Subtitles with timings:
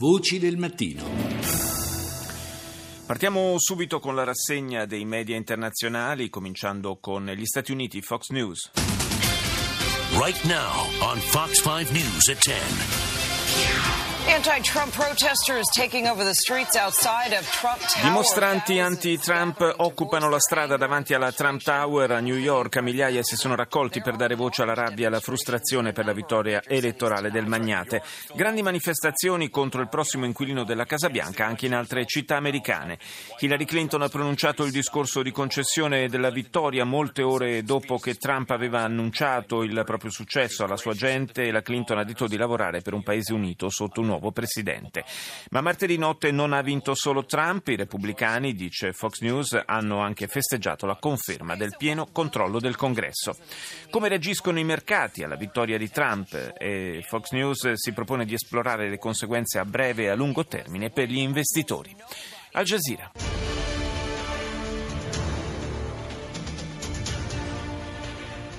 [0.00, 1.04] Voci del mattino.
[3.04, 8.70] Partiamo subito con la rassegna dei media internazionali, cominciando con gli Stati Uniti, Fox News.
[10.12, 13.99] Right now on Fox 5 News at 10.
[18.00, 22.76] Dimostranti anti-Trump occupano la strada davanti alla Trump Tower a New York.
[22.78, 26.62] Migliaia si sono raccolti per dare voce alla rabbia e alla frustrazione per la vittoria
[26.64, 28.04] elettorale del magnate.
[28.32, 33.00] Grandi manifestazioni contro il prossimo inquilino della Casa Bianca anche in altre città americane.
[33.40, 38.50] Hillary Clinton ha pronunciato il discorso di concessione della vittoria molte ore dopo che Trump
[38.50, 42.80] aveva annunciato il proprio successo alla sua gente e la Clinton ha detto di lavorare
[42.80, 45.04] per un paese unito sotto un nuovo presidente.
[45.50, 50.26] Ma martedì notte non ha vinto solo Trump, i repubblicani, dice Fox News, hanno anche
[50.26, 53.34] festeggiato la conferma del pieno controllo del Congresso.
[53.88, 56.52] Come reagiscono i mercati alla vittoria di Trump?
[56.58, 60.90] E Fox News si propone di esplorare le conseguenze a breve e a lungo termine
[60.90, 61.96] per gli investitori.
[62.52, 63.39] Al Jazeera.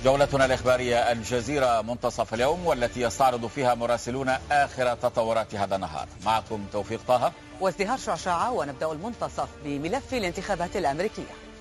[0.04, 6.08] جولتنا الإخبارية الجزيرة منتصف اليوم والتي يستعرض فيها مراسلون آخر تطورات هذا النهار.
[6.24, 7.32] معكم توفيق طه.
[7.60, 11.51] وازدهار شعشاعة ونبدأ المنتصف بملف الانتخابات الأمريكية.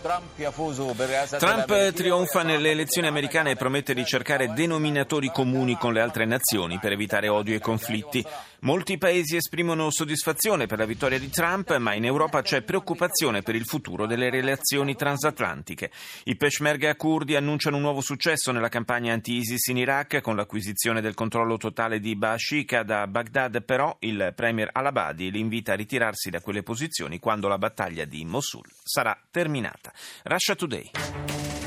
[0.00, 6.78] Trump trionfa nelle elezioni americane e promette di cercare denominatori comuni con le altre nazioni
[6.78, 8.24] per evitare odio e conflitti.
[8.60, 13.54] Molti paesi esprimono soddisfazione per la vittoria di Trump, ma in Europa c'è preoccupazione per
[13.54, 15.92] il futuro delle relazioni transatlantiche.
[16.24, 21.14] I Peshmerga kurdi annunciano un nuovo successo nella campagna anti-ISIS in Iraq con l'acquisizione del
[21.14, 26.40] controllo totale di Bashika da Baghdad, però il premier al-Abadi li invita a ritirarsi da
[26.40, 29.87] quelle posizioni quando la battaglia di Mosul sarà terminata.
[30.24, 31.57] Russia Today.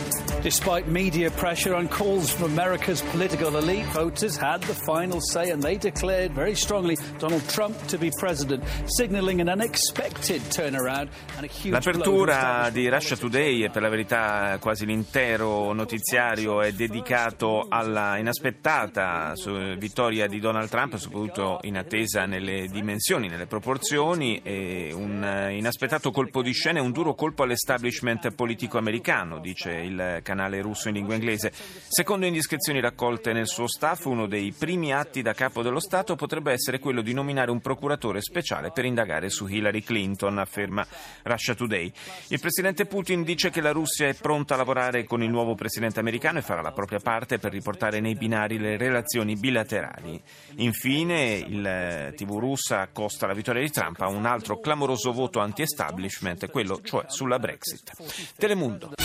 [0.42, 5.62] Despite media pressure and calls from America's political elite, voters had the final say and
[5.62, 11.48] they declared very strongly Donald Trump to be president, signaling an unexpected turnaround and a
[11.48, 18.18] huge L'apertura di Russia Today e per la verità quasi l'intero notiziario è dedicato alla
[18.18, 19.36] inaspettata
[19.78, 26.42] vittoria di Donald Trump, soprattutto in attesa nelle dimensioni, nelle proporzioni e un inaspettato colpo
[26.42, 31.16] di scena e un duro colpo all'establishment politico americano, dice il canale russo in lingua
[31.16, 31.52] inglese.
[31.54, 36.54] Secondo indiscrezioni raccolte nel suo staff, uno dei primi atti da capo dello Stato potrebbe
[36.54, 40.88] essere quello di nominare un procuratore speciale per indagare su Hillary Clinton, afferma
[41.24, 41.92] Russia Today.
[42.30, 46.00] Il presidente Putin dice che la Russia è pronta a lavorare con il nuovo presidente
[46.00, 50.22] americano e farà la propria parte per riportare nei binari le relazioni bilaterali.
[50.58, 56.50] Infine, il TV russa accosta la vittoria di Trump a un altro clamoroso voto anti-establishment,
[56.50, 57.92] quello cioè sulla Brexit.
[58.38, 59.01] Telemundo.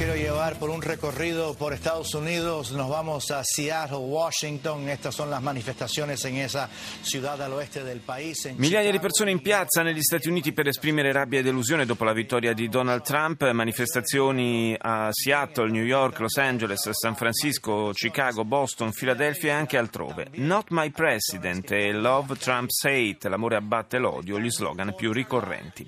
[0.00, 2.72] Quiero llevar por un recorrido por Estados Unidos.
[2.72, 4.88] Nos vamos a Seattle, Washington.
[4.88, 6.70] Estas son las manifestaciones en esa
[7.02, 8.50] ciudad al oeste del país.
[8.56, 12.14] Migliaia di persone in piazza negli Stati Uniti per esprimere rabbia e delusione dopo la
[12.14, 13.46] vittoria di Donald Trump.
[13.50, 20.28] Manifestazioni a Seattle, New York, Los Angeles, San Francisco, Chicago, Boston, Philadelphia e anche altrove.
[20.36, 25.86] Not my president e Love Trump's hate, l'amore abbatte l'odio, gli slogan più ricorrenti.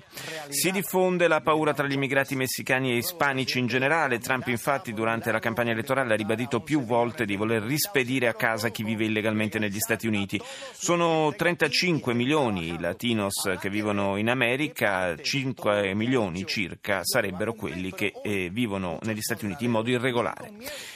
[0.49, 4.19] Si diffonde la paura tra gli immigrati messicani e ispanici in generale elettorale.
[4.19, 8.69] Trump infatti durante la campagna elettorale ha ribadito più volte di voler rispedire a casa
[8.69, 10.39] chi vive illegalmente negli Stati Uniti.
[10.71, 18.13] Sono 35 milioni i latinos che vivono in America, 5 milioni circa sarebbero quelli che
[18.23, 20.51] eh, vivono negli Stati Uniti in modo irregolare.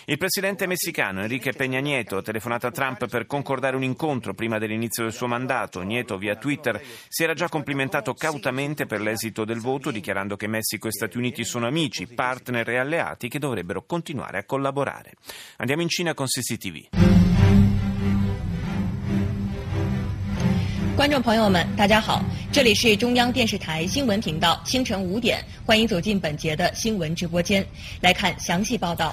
[0.06, 4.58] Il presidente messicano Enrique Peña Nieto ha telefonato a Trump per concordare un incontro prima
[4.58, 5.82] dell'inizio del suo mandato.
[5.82, 10.88] Nieto via Twitter si era già complimentato cautamente per l'esito del voto, dichiarando che Messico
[10.88, 15.15] e Stati Uniti sono amici, partner e alleati alleati che dovrebbero continuare a collaborare.
[15.57, 16.89] Andiamo in Cina con CCTV.
[20.95, 22.23] 观众朋友们，大家好，
[22.53, 27.67] 这里是中央电视台新闻频道，清晨五点，欢迎走进本节的新闻直播间，
[28.01, 29.13] 来看详细报道。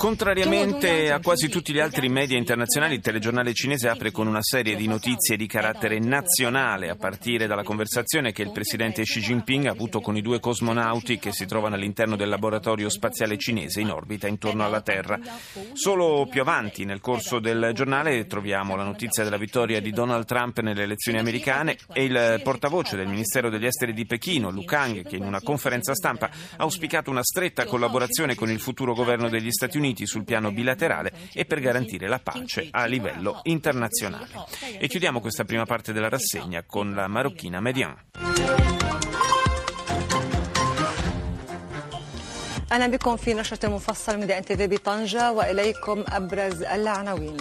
[0.00, 4.74] Contrariamente a quasi tutti gli altri media internazionali, il telegiornale cinese apre con una serie
[4.74, 9.72] di notizie di carattere nazionale, a partire dalla conversazione che il presidente Xi Jinping ha
[9.72, 14.26] avuto con i due cosmonauti che si trovano all'interno del laboratorio spaziale cinese in orbita
[14.26, 15.20] intorno alla Terra.
[15.74, 20.60] Solo più avanti nel corso del giornale troviamo la notizia della vittoria di Donald Trump
[20.60, 25.16] nelle elezioni americane e il portavoce del Ministero degli Esteri di Pechino, Lu Kang, che
[25.16, 29.76] in una conferenza stampa ha auspicato una stretta collaborazione con il futuro governo degli Stati
[29.76, 34.27] Uniti Uniti sul piano bilaterale e per garantire la pace a livello internazionale.
[34.77, 37.95] E chiudiamo questa prima parte della rassegna con la marocchina Median.
[42.71, 47.37] أهلا بكم في نشرة مفصل من ان تي في بطنجة وإليكم أبرز العناوين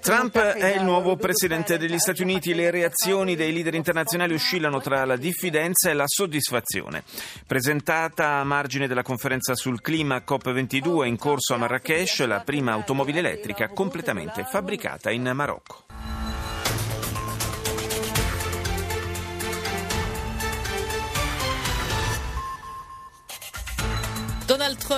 [0.00, 2.52] Trump è il nuovo presidente degli Stati Uniti.
[2.52, 7.02] Le reazioni dei leader internazionali oscillano tra la diffidenza e la soddisfazione.
[7.46, 13.20] Presentata a margine della conferenza sul clima COP22 in corso a Marrakesh, la prima automobile
[13.20, 15.85] elettrica completamente fabbricata in Marocco.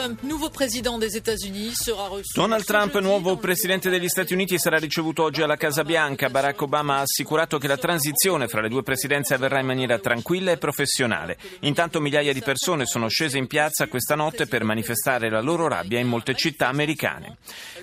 [0.09, 2.33] Trump, nuovo presidente degli Stati Uniti, sarà reçu.
[2.35, 6.31] Donald Trump, nuovo presidente degli Stati Uniti, sarà ricevuto oggi alla Casa Bianca.
[6.31, 10.51] Barack Obama ha assicurato che la transizione fra le due presidenze avverrà in maniera tranquilla
[10.51, 11.37] e professionale.
[11.61, 15.99] Intanto migliaia di persone sono scese in piazza questa notte per manifestare la loro rabbia
[15.99, 17.37] in molte città americane.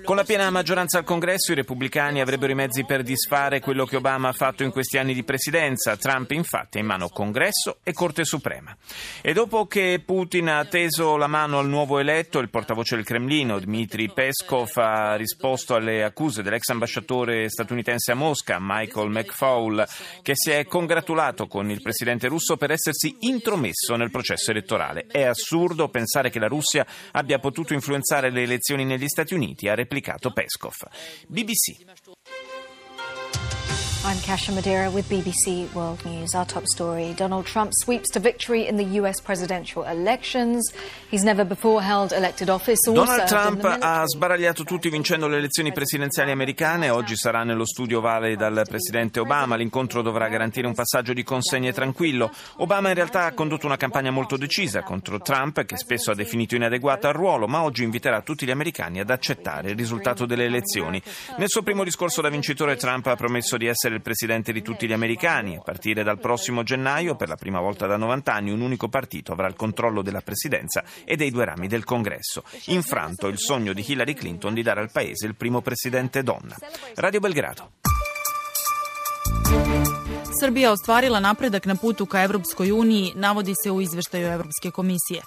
[0.03, 3.97] Con la piena maggioranza al Congresso, i repubblicani avrebbero i mezzi per disfare quello che
[3.97, 5.95] Obama ha fatto in questi anni di presidenza.
[5.97, 8.75] Trump, infatti, ha in mano Congresso e Corte Suprema.
[9.21, 13.59] E dopo che Putin ha teso la mano al nuovo eletto, il portavoce del Cremlino,
[13.59, 19.85] Dmitry Peskov, ha risposto alle accuse dell'ex ambasciatore statunitense a Mosca, Michael McFaul,
[20.21, 25.05] che si è congratulato con il presidente russo per essersi intromesso nel processo elettorale.
[25.07, 29.75] È assurdo pensare che la Russia abbia potuto influenzare le elezioni negli Stati Uniti, ha
[29.75, 30.75] replicato Peskov.
[31.27, 31.83] BBC.
[34.07, 36.35] I'm Kasha Madeira with BBC World News.
[36.35, 40.71] Our top story Donald Trump sweeps to victory in the US presidential elections.
[41.09, 42.87] He's never before held elected office.
[42.91, 46.91] Donald Trump ha sbaragliato tutti vincendo le elezioni presidenziali americane.
[46.91, 49.55] Oggi sarà nello studio ovale dal presidente Obama.
[49.55, 52.29] L'incontro dovrà garantire un passaggio di consegne tranquillo.
[52.57, 56.55] Obama in realtà ha condotto una campagna molto decisa contro Trump, che spesso ha definito
[56.55, 61.01] inadeguato al ruolo, ma oggi inviterà tutti gli americani ad accettare il risultato delle elezioni.
[61.37, 64.87] Nel suo primo discorso da vincitore, Trump ha promesso di essere il presidente di tutti
[64.87, 65.55] gli americani.
[65.55, 69.31] A partire dal prossimo gennaio, per la prima volta da 90 anni, un unico partito
[69.31, 72.43] avrà il controllo della presidenza e dei due rami del Congresso.
[72.65, 76.55] Infranto il sogno di Hillary Clinton di dare al paese il primo presidente donna.
[76.95, 77.71] Radio Belgrado.
[80.39, 85.21] Srbija ostvarila napredak na putu ka Evropskoj uniji, navodi se u izveštaju Evropske komisije.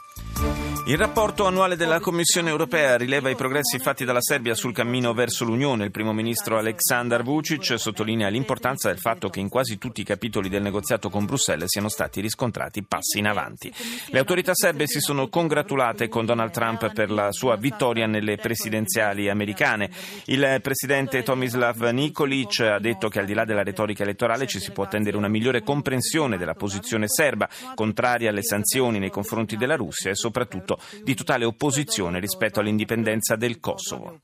[0.89, 5.45] Il rapporto annuale della Commissione europea rileva i progressi fatti dalla Serbia sul cammino verso
[5.45, 5.85] l'Unione.
[5.85, 10.49] Il primo ministro Aleksandar Vucic sottolinea l'importanza del fatto che in quasi tutti i capitoli
[10.49, 13.71] del negoziato con Bruxelles siano stati riscontrati passi in avanti.
[14.07, 19.29] Le autorità serbe si sono congratulate con Donald Trump per la sua vittoria nelle presidenziali
[19.29, 19.91] americane.
[20.25, 24.71] Il presidente Tomislav Nikolic ha detto che al di là della retorica elettorale ci si
[24.71, 30.11] può attendere una migliore comprensione della posizione serba, contraria alle sanzioni nei confronti della Russia
[30.11, 34.20] e soprattutto di totale opposizione rispetto all'indipendenza del Kosovo.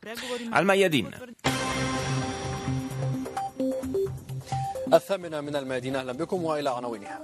[0.51, 1.09] Al Mayadin.
[4.93, 7.19] الثامنة من المدينة أهلا بكم وإلى عناوينها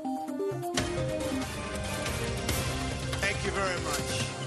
[3.21, 4.38] Thank you very much.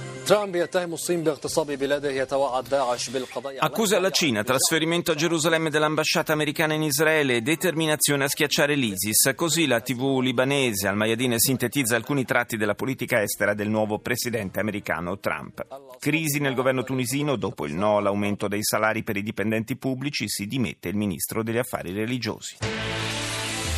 [3.60, 9.32] Accusa la Cina, trasferimento a Gerusalemme dell'ambasciata americana in Israele e determinazione a schiacciare l'ISIS.
[9.36, 14.60] Così la TV libanese Al Mayadin sintetizza alcuni tratti della politica estera del nuovo presidente
[14.60, 15.68] americano Trump.
[16.00, 20.48] Crisi nel governo tunisino, dopo il no all'aumento dei salari per i dipendenti pubblici, si
[20.48, 22.58] dimette il ministro degli affari religiosi.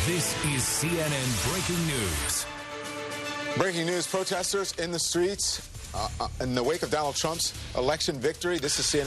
[0.06, 2.46] This is CNN breaking news.
[3.56, 5.74] Breaking news protesters in the streets.
[5.96, 6.28] Uh,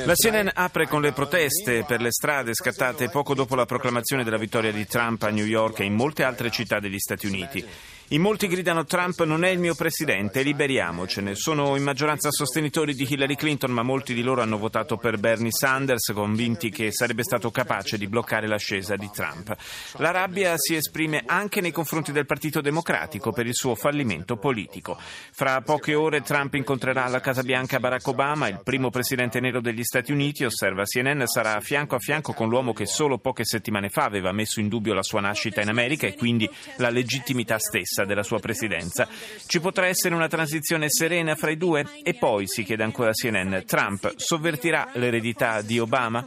[0.06, 4.38] la CNN apre con le proteste per le strade scattate poco dopo la proclamazione della
[4.38, 7.64] vittoria di Trump a New York e in molte altre città degli Stati Uniti.
[8.12, 11.36] In molti gridano Trump non è il mio presidente, liberiamocene.
[11.36, 15.52] Sono in maggioranza sostenitori di Hillary Clinton, ma molti di loro hanno votato per Bernie
[15.52, 19.56] Sanders, convinti che sarebbe stato capace di bloccare l'ascesa di Trump.
[19.98, 24.98] La rabbia si esprime anche nei confronti del Partito Democratico per il suo fallimento politico.
[25.32, 29.84] Fra poche ore Trump incontrerà alla Casa Bianca Barack Obama, il primo presidente nero degli
[29.84, 34.06] Stati Uniti, osserva CNN, sarà fianco a fianco con l'uomo che solo poche settimane fa
[34.06, 38.06] aveva messo in dubbio la sua nascita in America e quindi la legittimità stessa promessa
[38.06, 39.08] della sua presidenza.
[39.46, 41.86] Ci potrà essere una transizione serena fra i due?
[42.04, 46.26] E poi, si chiede ancora CNN, Trump sovvertirà l'eredità di Obama?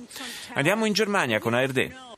[0.55, 2.11] Andiamo in Germania con ARD.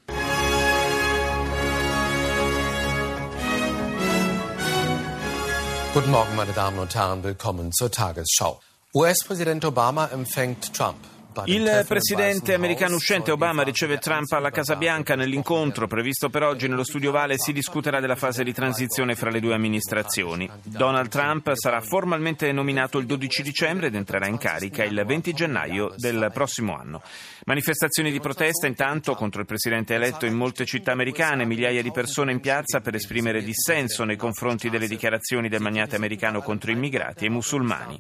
[5.93, 8.61] Guten Morgen, meine Damen und Herren, willkommen zur Tagesschau.
[8.95, 11.14] US-Präsident Obama empfängt Trump.
[11.47, 15.17] Il presidente americano uscente Obama riceve Trump alla Casa Bianca.
[15.17, 19.41] Nell'incontro previsto per oggi nello studio Vale si discuterà della fase di transizione fra le
[19.41, 20.49] due amministrazioni.
[20.63, 25.93] Donald Trump sarà formalmente nominato il 12 dicembre ed entrerà in carica il 20 gennaio
[25.97, 27.03] del prossimo anno.
[27.47, 32.33] Manifestazioni di protesta intanto contro il presidente eletto in molte città americane, migliaia di persone
[32.33, 37.31] in piazza per esprimere dissenso nei confronti delle dichiarazioni del magnate americano contro immigrati e
[37.31, 37.99] musulmani.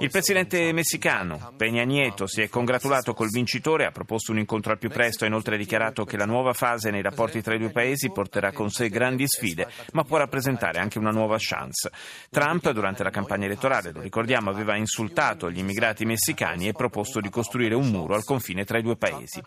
[0.00, 4.78] Il presidente messicano Peña Nieto si è congratulato col vincitore, ha proposto un incontro al
[4.78, 8.10] più presto e inoltre dichiarato che la nuova fase nei rapporti tra i due paesi
[8.10, 11.90] porterà con sé grandi sfide, ma può rappresentare anche una nuova chance.
[12.30, 17.28] Trump, durante la campagna elettorale, lo ricordiamo, aveva insultato gli immigrati messicani e proposto di
[17.28, 19.42] costruire un muro al confine tra i due paesi.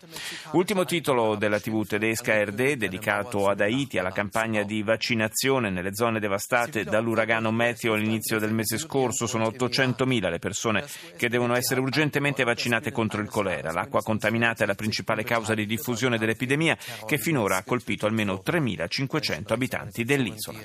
[0.52, 6.20] Ultimo titolo della TV tedesca RD, dedicato ad Haiti, alla campagna di vaccinazione nelle zone
[6.20, 9.26] devastate dall'uragano Matthew all'inizio del mese scorso.
[9.26, 10.84] Sono 800.000 le persone
[11.16, 13.72] che devono essere urgentemente vaccinate contro il colera.
[13.72, 19.52] L'acqua contaminata è la principale causa di diffusione dell'epidemia che finora ha colpito almeno 3.500
[19.52, 20.58] abitanti dell'isola.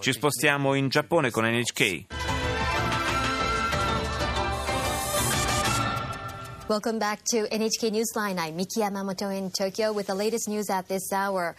[0.00, 2.06] Ci spostiamo in Giappone con NHK.
[6.70, 8.38] Welcome back to NHK Newsline.
[8.38, 11.56] I'm Miki Yamamoto in Tokyo with the latest news at this hour.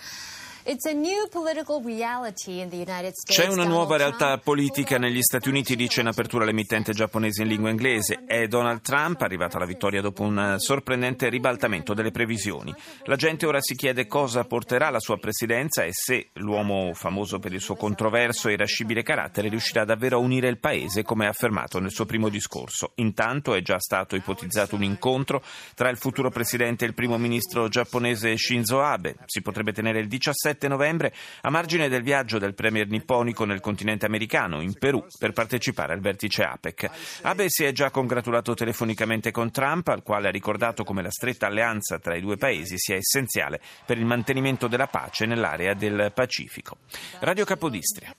[3.33, 7.71] C'è una nuova realtà politica negli Stati Uniti, dice in apertura l'emittente giapponese in lingua
[7.71, 8.25] inglese.
[8.27, 12.71] È Donald Trump, arrivato alla vittoria dopo un sorprendente ribaltamento delle previsioni.
[13.05, 17.53] La gente ora si chiede cosa porterà la sua presidenza e se l'uomo famoso per
[17.53, 21.79] il suo controverso e irascibile carattere riuscirà davvero a unire il paese, come ha affermato
[21.79, 22.91] nel suo primo discorso.
[22.95, 25.41] Intanto è già stato ipotizzato un incontro
[25.73, 29.15] tra il futuro presidente e il primo ministro giapponese Shinzo Abe.
[29.25, 33.61] Si potrebbe tenere il 17 7 novembre a margine del viaggio del premier nipponico nel
[33.61, 36.89] continente americano, in Perù, per partecipare al vertice APEC.
[37.21, 41.47] Abe si è già congratulato telefonicamente con Trump, al quale ha ricordato come la stretta
[41.47, 46.79] alleanza tra i due paesi sia essenziale per il mantenimento della pace nell'area del Pacifico.
[47.19, 48.13] Radio Capodistria.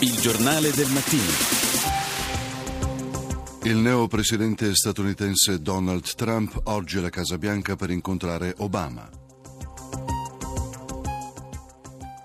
[0.00, 1.70] Il giornale del mattino.
[3.64, 9.21] Il neopresidente statunitense Donald Trump oggi alla Casa Bianca per incontrare Obama.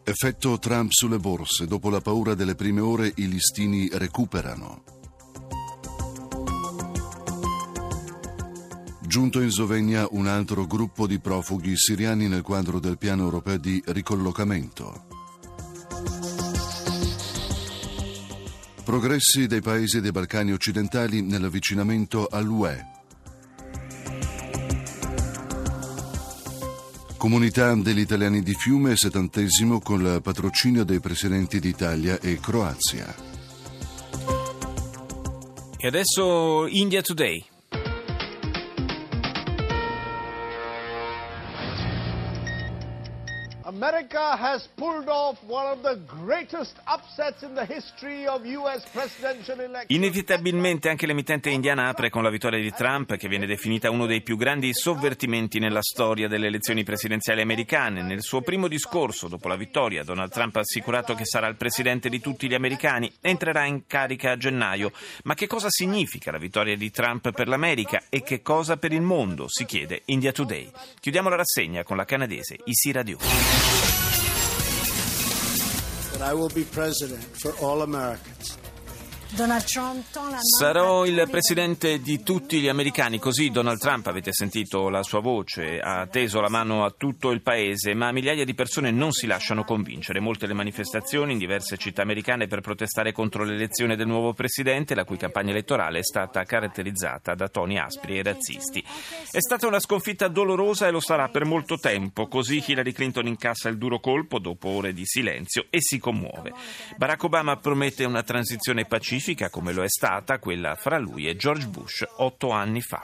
[0.09, 1.67] Effetto Trump sulle borse.
[1.67, 4.81] Dopo la paura delle prime ore i listini recuperano.
[9.01, 13.83] Giunto in Slovenia un altro gruppo di profughi siriani nel quadro del piano europeo di
[13.87, 15.07] ricollocamento.
[18.85, 22.96] Progressi dei paesi dei Balcani occidentali nell'avvicinamento all'UE.
[27.17, 33.13] Comunità degli italiani di Fiume, settantesimo con il patrocinio dei presidenti d'Italia e Croazia.
[35.77, 37.56] E adesso India Today.
[44.39, 49.89] Has pulled off one of the greatest upsets in the history of US presidential elections.
[49.89, 54.21] Inevitabilmente anche l'emittente indiana apre con la vittoria di Trump, che viene definita uno dei
[54.21, 58.03] più grandi sovvertimenti nella storia delle elezioni presidenziali americane.
[58.03, 62.09] Nel suo primo discorso dopo la vittoria, Donald Trump ha assicurato che sarà il presidente
[62.09, 64.91] di tutti gli americani entrerà in carica a gennaio.
[65.23, 69.01] Ma che cosa significa la vittoria di Trump per l'America e che cosa per il
[69.01, 69.45] mondo?
[69.47, 70.69] Si chiede India Today.
[70.99, 74.06] Chiudiamo la rassegna con la canadese Isi Radio.
[76.17, 78.57] That I will be president for all Americans.
[80.57, 85.79] Sarò il presidente di tutti gli americani, così Donald Trump, avete sentito la sua voce,
[85.79, 89.65] ha teso la mano a tutto il paese, ma migliaia di persone non si lasciano
[89.65, 90.21] convincere.
[90.21, 95.03] Molte le manifestazioni in diverse città americane per protestare contro l'elezione del nuovo presidente, la
[95.03, 98.81] cui campagna elettorale è stata caratterizzata da toni aspri e razzisti.
[99.29, 103.67] È stata una sconfitta dolorosa e lo sarà per molto tempo, così Hillary Clinton incassa
[103.67, 106.53] il duro colpo dopo ore di silenzio e si commuove.
[106.95, 111.35] Barack Obama promette una transizione pacifica pacifica come lo è stata quella fra lui e
[111.35, 113.01] George Bush otto anni fa.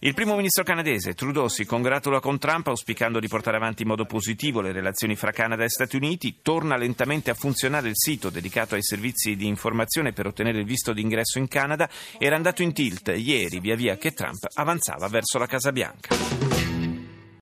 [0.00, 4.04] Il primo ministro canadese Trudeau si congratula con Trump auspicando di portare avanti in modo
[4.04, 6.40] positivo le relazioni fra Canada e Stati Uniti.
[6.42, 10.92] Torna lentamente a funzionare il sito dedicato ai servizi di informazione per ottenere il visto
[10.92, 11.88] d'ingresso in Canada.
[12.18, 16.65] Era andato in tilt ieri via via che Trump avanzava verso la Casa Bianca.